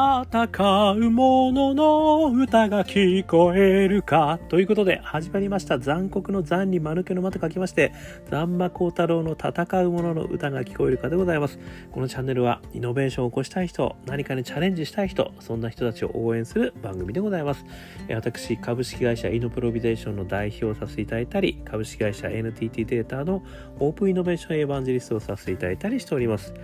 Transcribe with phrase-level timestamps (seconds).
[0.00, 5.78] 戦う者の歌が聞こえるかということで始まりました。
[5.78, 7.92] 残酷の残に間抜けの間と書きまして
[8.30, 11.58] 残魔高太郎の戦う者の歌が聞こえるかでございます。
[11.92, 17.66] このチャンネルはイノベーションを起こしたい人何かにチャレンジしたい人そんな人たちを応援する番組でございます。
[18.08, 23.42] 私株式会社イノプロビゼーションの代表をさせていただいたり株式会社 NTT データの
[23.78, 26.54] オープンイノベーションエヴァンジリストをさせていただいたりしております。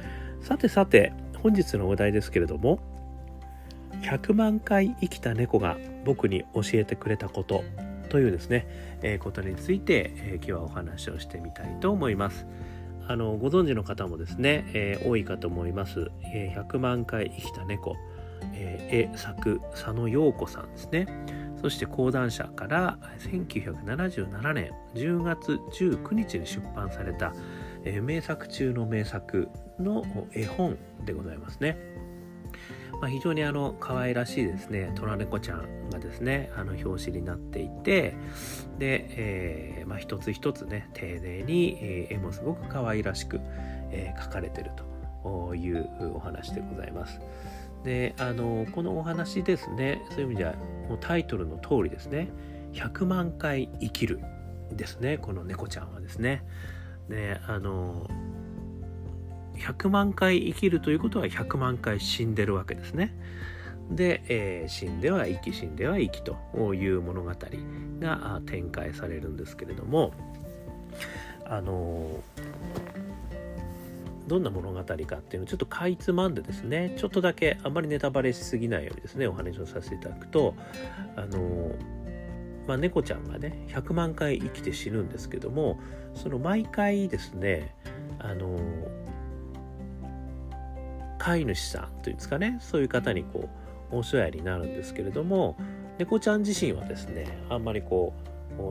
[0.40, 2.95] さてさて本日のお題ですけれども
[4.02, 7.64] 100万回生きた猫が僕に教えてくれたこと
[8.08, 8.66] というですね、
[9.02, 12.46] えー、ことについて、えー、今日はお話をしてみたいと思います。
[13.08, 16.10] あのご存知の方もですね、えー、多いかと思います。
[16.24, 17.96] え100万回生きた猫、
[18.52, 21.06] え絵作佐野陽子さんですね。
[21.60, 27.32] そして講談社から1977年10月19日に出版された、
[27.84, 31.95] え名作中の名作の絵本でございますね。
[33.00, 38.14] まあ、非常にあの可愛らしいですね虎猫ちゃんがですねあの表紙になっていて
[38.78, 43.40] で、えーまあ、一つ一つね丁寧に、えー、絵もすごく可愛らしく、
[43.90, 44.70] えー、描かれてる
[45.22, 47.20] というお話でございます。
[47.84, 50.54] であのこのお話ですねそういう意味では
[50.88, 52.28] もうタイトルの通りですね
[52.72, 54.20] 100万回生きる
[54.72, 56.44] ですねこの猫ちゃんはですね。
[57.08, 58.08] であの
[59.58, 63.14] 100万回生きるということは100万回死んでるわけですね。
[63.90, 66.36] で、えー、死んでは生き死んでは生きと
[66.74, 67.32] いう物語
[68.00, 70.12] が展開されるんですけれども
[71.44, 72.20] あの
[74.26, 80.54] どんな物語かっていうのをちょっとかいつまんでですねちょっとだけあんまりネタバレしすぎないようにですねお話をさせていただくと
[81.14, 81.70] あの
[82.66, 85.78] まあ、猫ちゃんがね100万回生きて死ぬんですけども
[86.14, 87.76] その毎回ですね
[88.18, 88.58] あの
[91.18, 92.58] 飼い主さんというんですかね。
[92.60, 93.48] そういう方にこ
[93.92, 95.56] うお世話になるんですけれども
[95.98, 98.14] 猫ちゃん自身はですねあんまりこ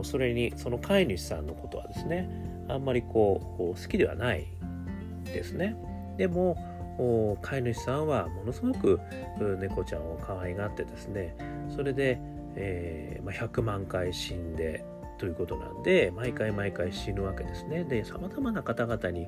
[0.02, 2.30] うそれにその飼い主さんのことはですね
[2.68, 4.48] あんまりこう好きではない
[5.26, 5.76] ですね。
[6.18, 9.00] でも飼い主さんはものすごく
[9.60, 11.36] 猫ちゃんを可愛がってですね
[11.76, 12.20] それで、
[12.56, 14.86] えーまあ、100万回死んで
[15.18, 17.84] ということなんで毎回毎回死ぬわけですね。
[17.84, 19.28] でさまざまな方々に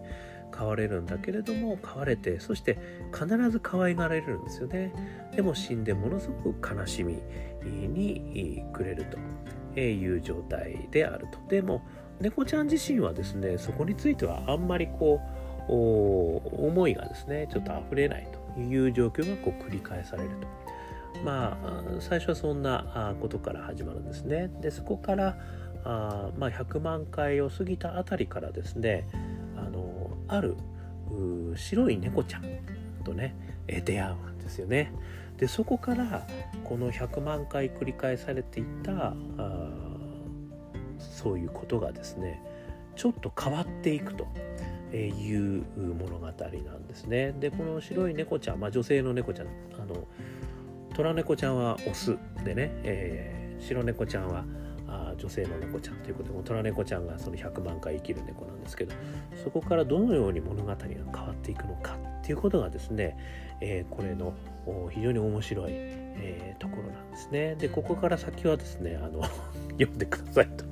[0.51, 2.77] 飼われるんだけれども飼われてそして
[3.13, 4.93] 必ず可愛がられるんですよね。
[5.35, 7.21] でも死んでものすごく悲しみ
[7.63, 9.17] にくれると。
[9.79, 11.37] いう状態であると。
[11.49, 11.83] でも
[12.19, 15.21] 猫ちゃん自身はですねそこについてはあんまりこ
[15.69, 15.71] う
[16.65, 18.47] 思いがですねちょっと溢れないと。
[18.59, 20.47] いう状況がこう繰り返されると。
[21.23, 24.49] まあ最初はそんなことから始まるんですね。
[24.61, 25.37] でそこから
[25.87, 29.07] あ、まあ、100万回を過ぎたあたりからですね
[29.55, 30.55] あのある
[31.55, 32.43] 白い猫ちゃん
[33.05, 33.35] とね
[33.85, 34.91] 出会うんですよね。
[35.37, 36.27] でそこから
[36.63, 39.67] この100万回繰り返されていたあ
[40.99, 42.41] そういうことがですね
[42.95, 44.27] ちょっと変わっていくと
[44.95, 47.33] いう物語なんですね。
[47.39, 49.47] でこの白い猫ちゃん、まあ、女性の猫ちゃん
[49.79, 50.07] あの
[50.95, 54.43] 虎猫ちゃんはオスでね、えー、白猫ちゃんは
[55.17, 58.93] 女性の猫ちゃんということで虎猫ちゃんがその100万回生きる猫なんですけど
[59.43, 63.17] そこからどのように物語が変わっていくのかっていうことがですね、
[63.61, 64.33] えー、これの
[64.91, 67.55] 非常に面白い、えー、ところなんですね。
[67.55, 69.23] でここから先はですねあの
[69.79, 70.65] 読んでくださいと。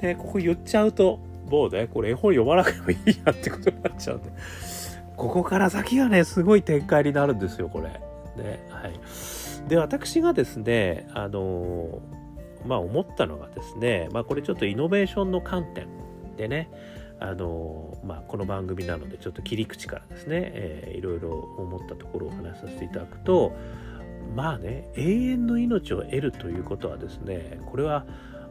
[0.00, 4.30] でここ言っちゃうともうねこれ絵本読まなくてもいいやってことになっちゃうんで
[5.16, 7.88] ここから先がねすごい展開になるんですよこれ。
[8.36, 12.00] ねはい、で私がですねあの
[12.66, 15.86] まあ、思ったのがですね、まあ、これちょっとイノベーションの観点
[16.36, 16.70] でね
[17.20, 23.56] あのまあ、この番組なのでちょっと切り口からですね、えー、いろいろ思ったところをお話しさせていただくと
[24.36, 28.06] まあね永遠の命を得るということはですねこれは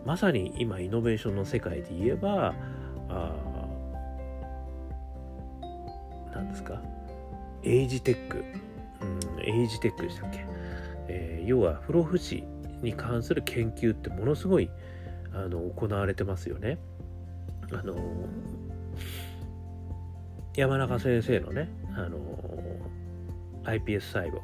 [0.06, 2.53] まさに今イノベーションの世界で言えば
[3.07, 3.35] あ
[6.35, 6.81] 何ですか？
[7.63, 8.44] エイジテック、
[9.01, 9.06] う
[9.39, 10.45] ん、エイジテックでしたっけ、
[11.07, 12.44] えー、要は不老不死
[12.81, 14.69] に関する研究ってものすごい
[15.33, 16.77] あの行われてますよね。
[17.71, 17.95] あの
[20.56, 22.18] 山中先生のねあの
[23.63, 24.39] iPS 細胞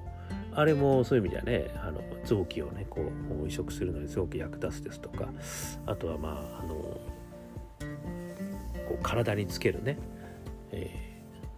[0.53, 3.09] あれもそういう意味ではねあの臓器をねこ
[3.44, 5.30] う移植するのにすごく役立つですとか
[5.85, 7.00] あとはまああのこ
[8.91, 9.97] う体につけるね、
[10.71, 11.13] えー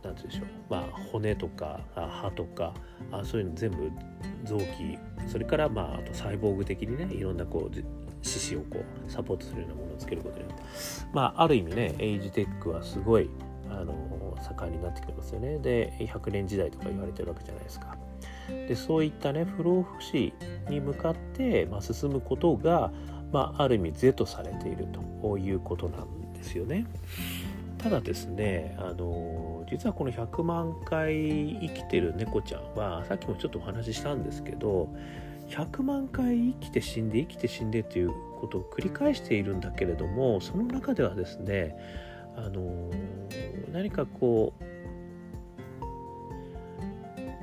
[0.06, 0.81] 何て言うんでしょう、まあ、
[1.12, 2.74] 骨とか歯とか
[3.20, 3.92] あそういうの全部
[4.44, 4.98] 臓器
[5.28, 7.76] それからまああとサイボーグ的にねいろんなこう
[8.22, 10.64] 四肢をこうサポートするようなものをつけることによって
[11.14, 13.30] まあある意味ねエイジテックはすごい
[13.70, 17.98] あの盛んになってきてますよねで100年時代とか言われてるわけじゃないですか。
[18.48, 20.34] でそういったね不老不死
[20.70, 22.92] に向かって、まあ、進むことが、
[23.32, 24.88] まあ、ある意味是とされている
[25.22, 26.86] ということなんですよね。
[27.86, 34.90] ただですねあの実はこの100万回生きてる猫ちゃんはさっきもちょっとお話ししたんですけど
[35.50, 38.12] 100万回生きて死んで生きて死んでという
[38.42, 41.78] ことを繰り返しているんだけれどもその中ではですね
[42.36, 42.90] あの
[43.72, 44.56] 何かこ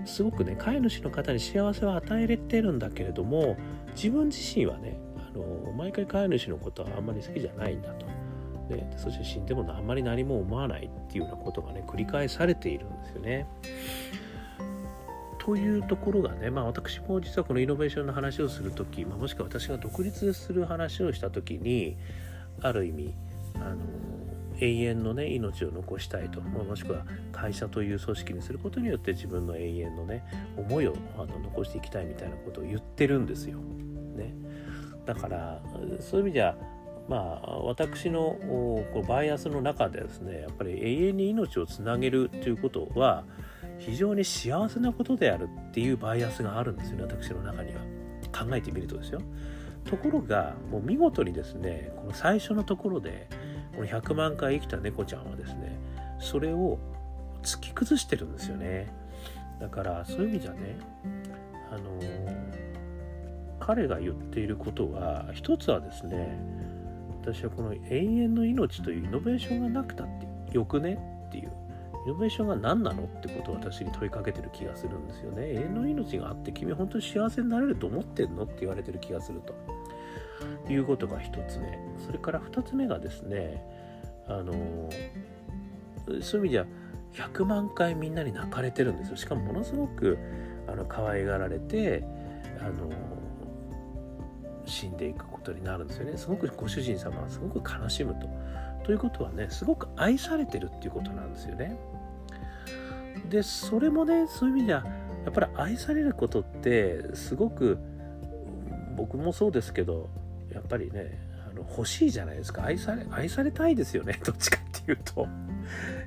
[0.05, 3.57] うすごくね飼い主の方に幸せを与えれてるんだけれども
[3.95, 8.12] 自分自身はねあの毎回飼い主のことはあんまり好きじゃないんだと。
[8.69, 13.47] でそして死んでもあんまり何も思わないっていうようなことがね繰り返されているんですよね。
[15.39, 21.97] というところがね、まあ、私も実はこのイノベーションの話をする時、まあ、もしくは私が独立する話をした時に
[22.61, 23.15] ある意味
[23.57, 23.79] あの
[24.61, 30.25] 永遠のね命を残したいと、まあ、もしくは会社という組織にすることによって自分の永遠のね
[30.57, 33.59] 思いをあの残していきたいみたいなことを言ってるんですよ。
[33.59, 34.35] ね、
[35.07, 35.61] だから
[36.01, 36.57] そういう意味じゃ
[37.09, 38.37] まあ私の
[39.09, 43.25] バイアスの中でですねやっぱり永遠に命をつなげるということは
[43.79, 47.81] 非常に幸せなことであるっていうバイアスがあるんですよね私の中には。
[48.33, 49.21] 考えてみるとですよ。
[49.85, 53.29] ところがもう見事にですねこの最初のところで
[53.75, 55.79] この100万回生きた猫ちゃんはですね
[56.19, 56.79] それを
[57.43, 58.93] 突き崩してるんですよね。
[59.61, 60.79] だからそういう意味じゃね
[61.71, 62.01] あの
[63.61, 66.41] 彼が言っていることは一つはですね
[67.23, 70.07] 私はこの永遠の命というイノベーションがなくたっ
[70.49, 70.99] てよくね
[71.29, 71.53] っていう。
[72.05, 75.51] イノベーションが何なのってことを私に問いかけてる気がするんですよね。
[75.51, 79.55] 永遠の命があって君本当に幸せになれると思ってんのって言われてる気がすると。
[80.69, 81.79] いうことが一つ目。
[82.05, 83.63] それから二つ目がですね
[84.27, 84.53] あの
[86.21, 86.67] そういう意味では
[87.13, 89.17] 100万回みんなに泣かれてるんですよ。
[89.17, 90.19] しかもものすごく
[90.67, 92.05] あの可愛がられて
[92.61, 92.91] あの
[94.65, 96.17] 死んでいくことになるんですよね。
[96.17, 98.29] すごくご主人様はすごく悲しむと。
[98.85, 101.77] ということはねすごく愛されてるっていうことなんですよね。
[103.29, 104.85] でそれもねそういう意味では
[105.25, 107.79] やっぱり愛されることってすごく
[108.97, 110.09] 僕もそうですけど
[110.53, 111.19] やっぱりね
[111.51, 112.65] あの欲しいじゃないですか。
[112.65, 114.21] 愛され愛されたいですよね。
[114.25, 115.27] どっちかっていうと。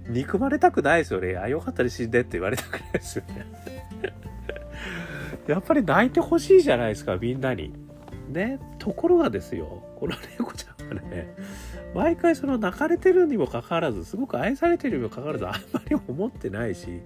[0.08, 1.36] 憎まれたくないですよね。
[1.38, 3.46] あよかったら死んでって言われたくないですよね。
[5.48, 7.85] やっぱり泣いてほしいじゃないですかみんなに。
[8.30, 11.36] ね、ところがですよ、この猫ちゃんはね、
[11.94, 17.02] 毎回その泣かれてるにもかかわらず、すごく愛されてるにもかかわらず、あんまり思ってないし、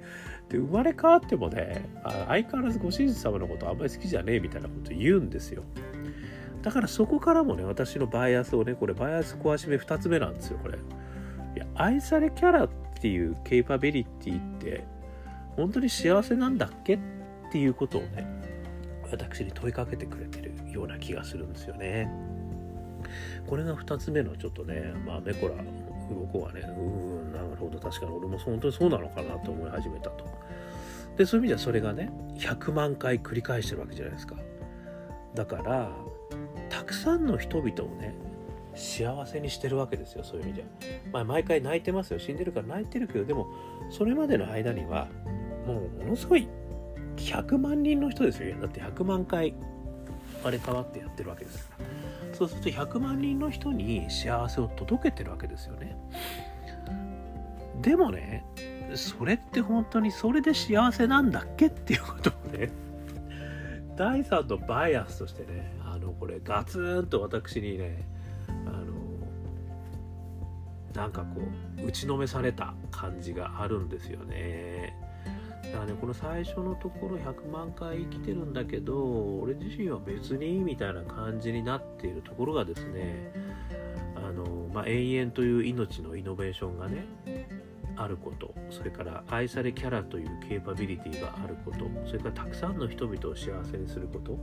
[0.49, 5.63] で、生まれ変わってもね、相変わらずご主人様のことあんまり好きじゃねえみたいなこと言うんですよ。
[6.61, 10.77] だからそこからもね、私のバイアスをね、これバイアス壊し目2つ目なんですよ、これ。
[10.77, 12.69] いや、愛されキャラっ
[13.01, 14.83] ていうケイパビリティって、
[15.55, 16.99] 本当に幸せなんだっけっ
[17.51, 18.38] ていうことをね、
[19.11, 22.09] 私に問いかけてくれてるような気がするんですよね。
[23.47, 25.55] これが2つ目のちょっとね、まあ、メコラ
[26.09, 30.25] 鱗はね、うん、なるほど、確かに俺も本当にそうなのかなと思い始めたと。
[31.17, 34.35] で、そういう意味ではそれがね、100万回繰り返してるわけじゃないですか。
[35.35, 35.91] だから、
[36.69, 38.15] たくさんの人々をね、
[38.75, 40.65] 幸せにしてるわけですよ、そういう意味じゃ。
[41.11, 42.19] まあ、毎回泣いてますよ。
[42.19, 43.47] 死んでるから泣いてるけど、でも、
[43.89, 45.07] それまでの間には、
[45.65, 46.47] もうものすごい
[47.19, 49.53] 100万人の人ですよだって100万回
[50.39, 51.99] 生まれ変わってやってるわけですから。
[52.33, 55.97] そうすると100万人の人に幸せを届けてるわけですよね。
[57.81, 58.45] でもね
[58.95, 62.71] それって本当にそれで幸せなんだっけっていうことをね
[63.95, 68.03] 第3のバイアスとしてねあのこれガツンと私にね
[68.65, 68.93] あの
[70.93, 71.41] なんかこ
[71.83, 75.08] う打ちのめされた感じがあるんですよね。
[75.89, 83.31] ねこの最初のところ100万回生きてるんだけど俺自身は別にみたいな感じになっているところがですね
[84.15, 87.05] あの、まあ、永遠という命のイノベーションがね
[87.95, 94.37] あることそれから愛されキャラというケーパビリティがあることそれからたくさんの人々を幸せにすること。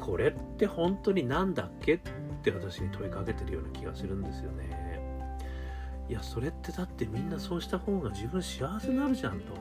[0.00, 1.98] これって本当に何だっけっ
[2.42, 4.79] て私に問いかけてるような気がするんですよね。
[6.10, 9.54] いやそれってだってみんなそうした方が自分幸せになるじゃんと。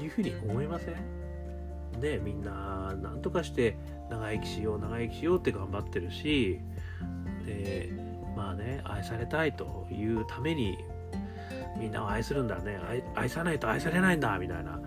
[0.00, 2.00] いうふうに思いません？
[2.00, 3.76] でみんな何とかして
[4.08, 6.60] 長生きしよう長生きしようって頑張ってるし
[7.44, 7.90] で
[8.36, 10.78] まあね愛されたいというために
[11.76, 12.78] みんなを愛するんだね。
[13.16, 14.80] 愛さないと愛されないんだみたいな。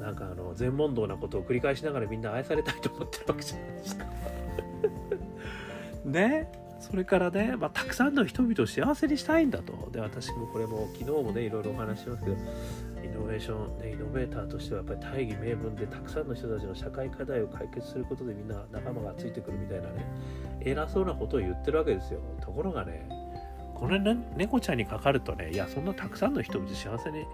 [0.00, 4.04] なんかあの全問答なことを繰り返しながらみんな愛されたいと思ってるわけじゃないですか。
[6.06, 9.88] ねそれからね、まあ、たくさんの人々を幸せにしたいんだと。
[9.92, 20.04] で私もこれも昨日もねいろいろお話しますけどイノベーション、ね、イノベーターとしてはやっぱり大義名分でたくさんの人たちの社会課題を解決することでみんな仲間がついてくるみたいなね
[20.60, 22.20] 偉そうなことを言ってるわけですよ。
[22.40, 23.08] ところがね
[23.74, 27.24] これね猫ちゃんにかかるとねいやそんなたくさんの人々幸せに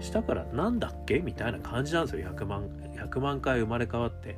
[0.00, 1.18] したからなんだっけ？
[1.18, 2.28] みたいな感じなんですよ。
[2.30, 4.36] 100万100万回生まれ変わって。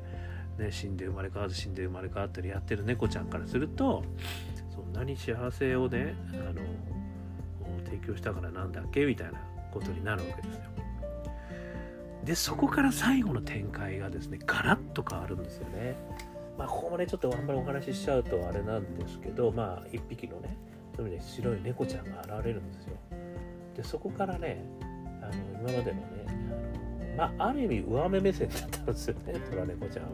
[0.57, 4.03] ね、死んで生まれ変わる死んで生まれ変わったりやってる猫ちゃんからすると
[4.73, 6.61] そんなに幸せをねあの
[7.85, 9.39] 提供したからなんだっけみたいな
[9.71, 10.63] ことになるわけですよ。
[12.23, 15.95] でそこから最後の展開がですねガラッと変わるんですよね。
[16.57, 20.57] まあここもねちょっとあんまりお話ししちゃうとあれなんですけどまあ一匹のね
[20.95, 22.97] そういう意味で白い猫ちゃんが現れるんですよ。
[23.75, 24.63] でそこからね
[25.21, 26.40] あの今までのね
[27.17, 30.09] まあ、ある意味上目目線だったんですよね虎猫ちゃんは。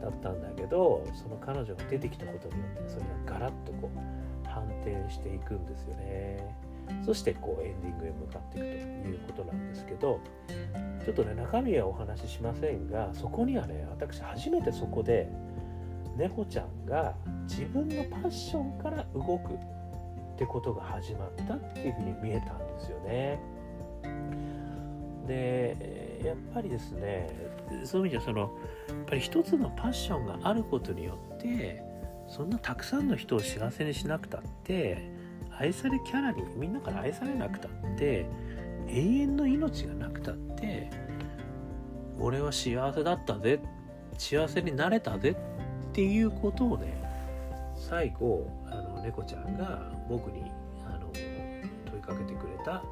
[0.00, 6.70] だったんだけどその彼女が出てきたことによってそれがガラッとこう反転していくんですよね。
[7.04, 10.18] そしてこうエンディングへ向かっていくということなんですけど
[11.04, 15.30] ちょっとね中身はお話ししませんがそこにはね私初めてそこで
[16.16, 17.14] 猫ちゃんが
[17.48, 23.40] 自分のパッションから動くってことが始まったっていうふうに見えたんですよね。
[25.26, 25.76] で
[26.24, 27.28] やっぱりですね
[27.84, 31.82] そういう意味ではそのやっぱり一つのパッションがあることによって
[32.28, 35.10] そんなたくさんの人を幸せにしなくたって
[35.58, 38.26] 愛されキャラにみんなから愛されなくたって
[38.88, 40.90] 永遠の命がなくたって
[42.18, 43.60] 俺は幸せだったぜ
[44.16, 47.02] 幸せになれたぜっていうことをね
[47.76, 50.50] 最後あの猫ちゃんが僕に
[50.86, 51.10] あの
[51.90, 52.82] 問いかけてくれた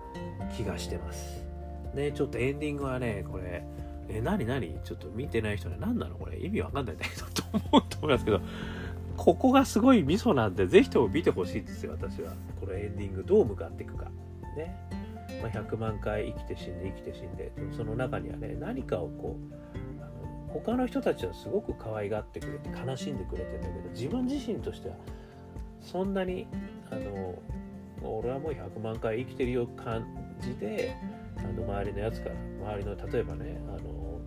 [0.57, 1.48] 気がしてます。
[1.95, 3.65] ね、ちょっとエンディングはね、これ、
[4.09, 4.79] え、何何？
[4.85, 6.17] ちょっと見てない人には何なの？
[6.17, 8.41] これ意味わかんないんだけど、と思うと思いますけど、
[9.17, 12.33] ここがすごいミソなんで、ぜひとも見てほしいですよ、私は。
[12.61, 14.11] このエンディングどう向かっていくか。
[14.57, 14.75] ね。
[15.43, 24.97] まあ、100万回生きて死んで生きて死んで、その中にはね、何かをこう、他の人たちはすごく可愛がってくれて悲しんでくれてんだけど、自分自身としては、
[25.81, 26.47] そんなに、
[26.91, 27.35] あの、
[28.03, 30.07] 俺はもう100万回生きてるよ感
[30.41, 30.97] じで、
[31.39, 32.35] あの周りのやつから
[32.73, 34.21] 周りの例えばねあの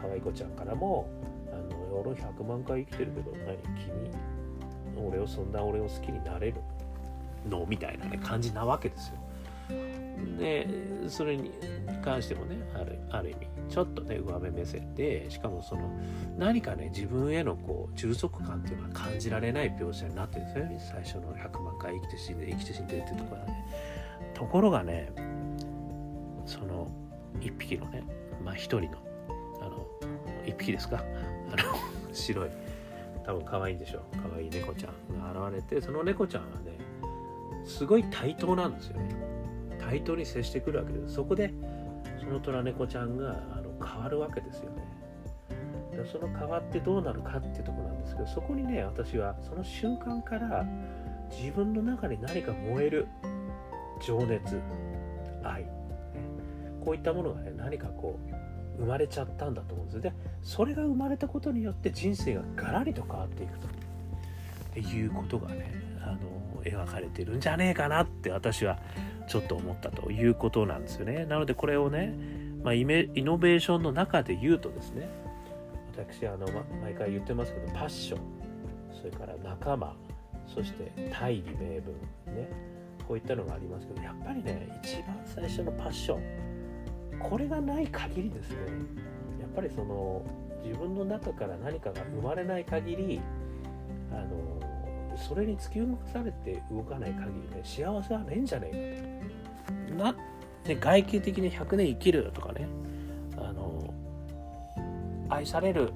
[0.00, 1.08] 可愛い子ちゃんからも
[1.52, 3.56] 「あの俺100万回生きてるけど何
[4.96, 6.54] 君俺をそんな俺を好きになれる？
[7.48, 9.14] の?」みたいなね感じなわけですよ。
[10.38, 10.66] で
[11.08, 11.50] それに
[12.02, 15.90] 関してもねあるある意味ちょっとね上目目線でしかもその
[16.38, 23.64] 何かね自分へのこう充足感っていうのは感じられない描写になってるんですよね最初の100万回生きて死んで生きて死んでっていうところはね
[24.34, 25.12] ところがね
[26.50, 26.88] その
[27.40, 28.02] 一匹のね
[28.44, 28.98] まあ一人の
[29.60, 29.86] あの
[30.44, 30.96] 一匹ですか？
[31.52, 31.58] あの
[32.12, 32.50] 白い
[33.24, 34.02] 多分可愛いんでしょう。
[34.28, 36.72] 可愛い猫ちゃんが現れてその猫ちゃんはね
[37.64, 39.14] すごい対等なんですよね。
[39.78, 41.14] 対等に接してくるわけです。
[41.14, 41.52] そこで
[42.18, 44.82] その虎猫ちゃんがあの変わるわけですよね。
[46.10, 50.66] その変わってどうなるかっていうとこなんですけどそこにね私はその瞬間から
[51.30, 53.06] 自分の中に何か燃える
[54.00, 54.58] 情熱
[55.42, 55.66] 愛
[56.84, 58.18] こういったものがね何かこ
[58.78, 63.80] う生まれちゃったんだと思うんですでそれが生まれたことによって人生がガラリと変わっていくと。
[64.78, 68.78] いうことがねあの描かれてるんじゃねえかなって私は
[69.26, 71.24] ちょっと思ったということなんですよね。
[71.24, 72.14] なのでこれをね、
[72.62, 75.08] まあ、イメイノベーションの中で言うとですね
[75.96, 78.20] 私あの、ま、毎回言ってますけどパッション
[78.92, 79.94] それから仲間
[80.46, 81.94] そして大義名分
[82.26, 82.50] ね
[83.06, 86.49] こういったのがありますけどやっぱりね一番最初のパッション
[87.20, 88.56] これがない限りですね
[89.40, 90.22] やっぱりその
[90.64, 93.20] 自分の中から何かが生まれない限り
[94.12, 99.22] あのそれに突き動かされて動かない限りね幸せはねえんじゃねえ
[99.90, 100.04] かと。
[100.04, 100.14] な
[100.66, 102.68] ね、外形的に100年生きるとかね
[103.36, 103.94] あの
[105.28, 105.92] 愛される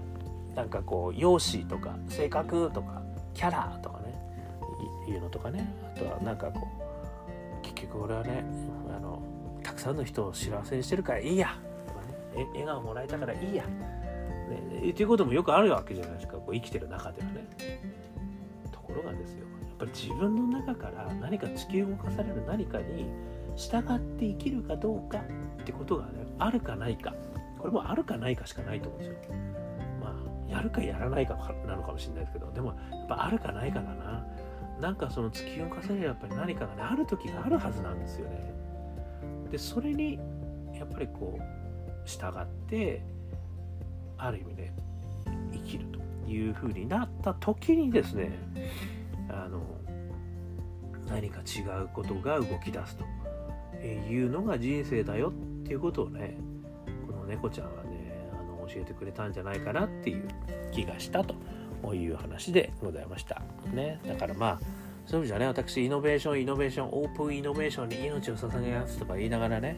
[0.54, 3.02] なんかこう容姿とか性格とか
[3.34, 4.14] キャラとかね
[5.08, 6.66] いうのとかねあとはなんかこ
[7.60, 8.44] う結局俺はね
[9.84, 11.58] さんの人を幸せにしてるからいいや。
[11.86, 12.46] とかね。
[12.52, 16.38] 笑顔もらえたからいいや、ね、っていうこともよくあるわけじゃないですか。
[16.38, 17.46] こう生きてる中ではね。
[18.72, 19.40] ところがですよ。
[19.40, 23.10] やっぱり自分の中から何か突き動かされる何かに
[23.56, 27.12] 従って生きるかどうかってことがねあるかないか。
[27.58, 29.34] これもあるかないかしかないと思うんですよ。
[30.00, 30.16] ま
[30.48, 31.34] あやるかやらないか
[31.66, 32.50] なのかもしれないですけど。
[32.52, 34.26] でもやっぱあるかないかだな。
[34.80, 38.53] なんかその突き動かされるやっぱり何かがねある時があるはずなんですよね。
[39.50, 40.18] でそれに
[40.74, 41.42] やっぱりこう
[42.04, 43.02] 従って
[44.18, 44.74] ある意味ね
[45.52, 48.38] 生きるというふうになった時にですね
[49.28, 49.62] あの
[51.08, 55.32] 何か違うことが動き出すというのが人生だよっ
[55.64, 56.36] ていうことをね
[57.06, 60.28] この猫ちゃんはねあの教えてくれたんじゃないかなっていう
[60.72, 61.34] 気がしたと
[61.94, 63.42] いう話でございました。
[63.72, 64.60] ね、だからまあ
[65.06, 69.76] そういう意味じゃね私イノベーションイノベーションオープンイノベーションに命を捧げますとか言いながらね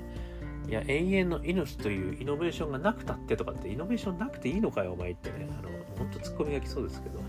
[0.68, 7.20] いや永遠の命というイノベーションがなくたってとかってイノベーションなくていいのかよお前ってねあの本当ツッコミが来そうですけど。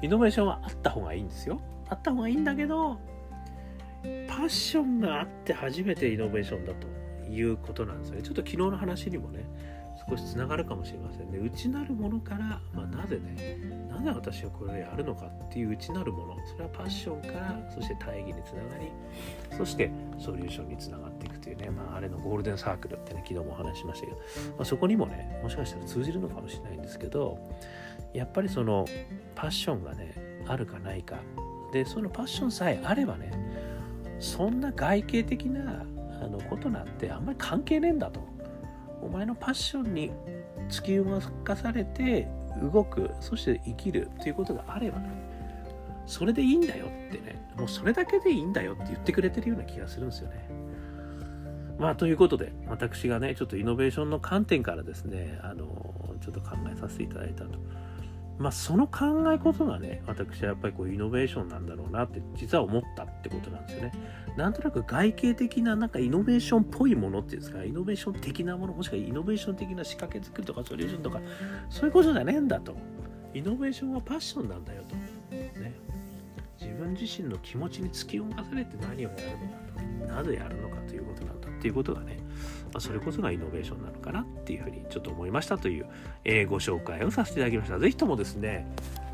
[0.00, 1.60] イノベーションはあった方がいいんですよ。
[1.88, 2.98] あった方がいいんだけど
[4.28, 6.86] パッションがあって初めてイノベーションだと
[7.28, 8.22] いうことなんですよね。
[8.22, 9.44] ちょっと昨日の話にもね
[10.08, 11.38] 少しつながるかもしれませんね。
[11.38, 13.58] 内なるものから、まあ、なぜね
[13.90, 18.90] なぜ私はこれをやるのかっていう内なるものそれはパッションからそして大義につながり
[19.56, 24.22] そしてソリューションにつながっていくというね、まあ、あれのゴールデンサークルってね昨日もお話ししましたけど、ま
[24.60, 27.38] あ、そこにもねもしかしたら通じるのかもしれないんですけど
[28.14, 28.86] やっぱりその
[29.34, 31.18] パッションがねあるかないか。
[31.72, 33.30] でそのパッションさえあればね
[34.18, 35.84] そんな外形的な
[36.22, 38.37] あのことなんてあんまり関係ねえんだと。
[39.02, 40.10] お前のパッションに
[40.68, 42.28] 突き動かされて
[42.62, 45.08] 動くそして生きるということがあればね
[46.06, 50.48] それでいいんだよってねもうそれだけでいいんだよって言ってくれてるような気がするんですよね。
[51.78, 55.66] まあということで私がねちょっとイノベーションの観点からですねあの
[56.20, 57.58] ちょっと考えさせていただいたと。
[58.38, 63.92] まあその考えことがね私はやっぱりこうイノベーションなんだろうなって実は思ったってことなんですよね。
[64.36, 71.20] なんとなく外形的ななんかイノベーションっぽいものっていうんですかイノベーション的なものもしくはイノベーション的な仕掛け作りとかソリューションとか
[71.68, 72.76] そういうことじゃねえんだと。
[73.34, 74.94] イノベーションはパッションなんだよと。
[74.96, 75.74] ね。
[76.60, 80.14] 自分自身の気持ちに突き動かされて何をやるのかと。
[80.14, 82.18] なぜやるのかということなんだっていうことがね
[82.72, 85.86] まあ、それこそがイノベーションなのかなっていうふうにちょっと思いましたという、
[86.24, 87.78] えー、ご紹介をさせていただきました。
[87.78, 88.66] 是非ともですね、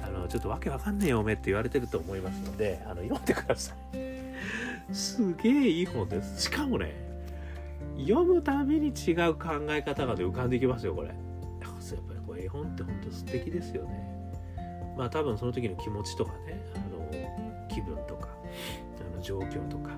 [0.03, 4.95] あのちょっとわけわかんねえよおめって言われてると思いますので、あの読んでください。
[4.95, 6.43] すげえいい本です。
[6.43, 6.95] しかもね、
[7.99, 11.09] 読むたびに違う考え方が、ね、浮かんできますよ、これ。
[11.09, 14.15] やっぱりこれ絵本って本当素敵ですよね。
[14.97, 18.29] まあ多分その時の気持ちとかね、あの気分とか、
[19.13, 19.91] あの状況とか、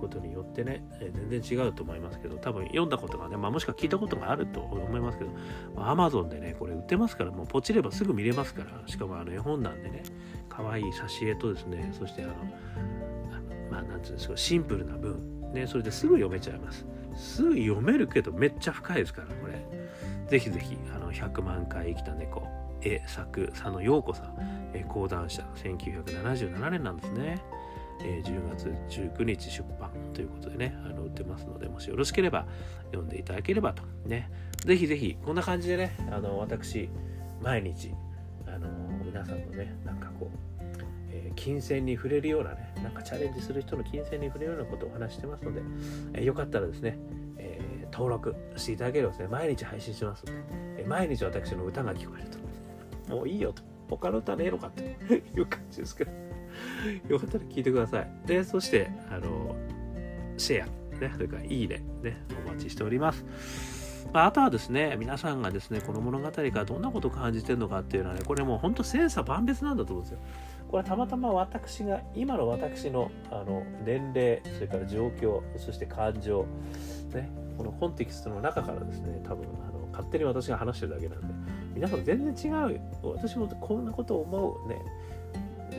[0.00, 5.30] ことによってね、え全然違うと思いますけど、多分読んだことがね、まあ、もしくは聞いたことがあると思いますけど、
[5.74, 10.02] まあ、Amazon でね、これ売ってますから、もうポチればすぐ見れますから、しかもあの絵本なんでね、
[10.48, 12.34] 可愛い挿絵とですね、そしてあの、
[13.70, 16.86] まあ、なんていうんですか、シンプルな文、ね、それですぐ読めちゃいます。
[17.14, 19.64] すぐ読めるけど、めっちゃ深いですから、これ。
[20.28, 22.46] ぜひぜひ、あの、100万回生きた猫、
[22.82, 24.34] 絵作佐野陽子さん、
[24.88, 27.42] 講談社1977年なんですね。
[28.04, 32.46] えー、10月19日出版ということでね、あの売ってますので、もしよろしければ
[32.86, 33.82] 読んでいただければと。
[34.06, 34.30] ね、
[34.64, 36.88] ぜひぜひ、こんな感じでね、あの私、
[37.42, 37.92] 毎日、
[38.46, 38.68] あの
[39.04, 40.60] 皆さんのね、なんかこう、
[41.12, 45.62] えー、金銭に触れるようなね、なんかチャレンジする人の金銭に触れるようなことをお話してますので、
[46.14, 46.98] えー、よかったらですね、
[47.38, 50.40] えー、登録していただければですね、毎日配信しますので、
[50.82, 53.14] え毎日私の歌が聞こえると。
[53.14, 53.62] もういいよと。
[53.88, 54.96] 他の歌ねえのかって
[55.36, 56.29] いう感じですけど。
[57.08, 58.10] よかったら聞いてください。
[58.26, 59.54] で、そして、あの、
[60.36, 63.24] シェア、ね、それからいいね、ね、お待ちしております。
[64.12, 70.18] まあ、あとはですね、皆さんがですね、この物語からどんなことを感じてるのかっていうのはね、これもう本当千差万別なんだと思うんですよ。
[70.68, 76.46] これはたまたま私が、今の私のあの年齢、それから状況、そして感情、
[77.12, 81.26] ね、このコンテキストの中からですね、多分あの勝手に私が話してるだけなんで、
[81.74, 82.80] 皆さん全然違う。
[83.02, 84.76] 私もこんなことを思うね、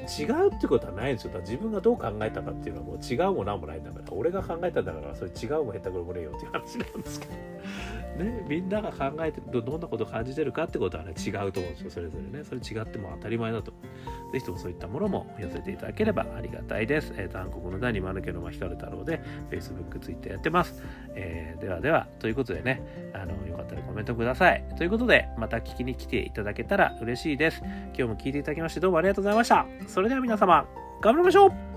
[0.08, 1.34] 違うってことはないんですよ。
[1.34, 7.34] だ自分がどう考えたかっていうのはもう違うも何もないんだから、俺が考えたんだから、それ違うも下手くれもねえよっていう話なんですけど。
[8.18, 12.44] ね、みんなが考えてどんなこと感じてるかってことはね違うと思うんですよそれぞれね。
[12.44, 13.72] それ違っても当たり前だと。
[14.32, 20.82] ぜひともそういったものも寄せていただければありがたいです、えー、韓国の第2丸家のまひかる太郎で Facebook、Twitter やってます、
[21.16, 24.64] えー、ではではということでねあのよかったらコメントください。
[24.78, 27.62] ということでまた聞きに来ていただけたら嬉しいです。
[27.62, 29.66] 今日も聞いていただきましてどうもありがとうございました。
[29.88, 30.66] それでは皆様
[31.02, 31.71] 頑張りましょう。